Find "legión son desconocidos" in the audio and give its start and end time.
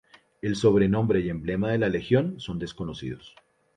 1.87-3.35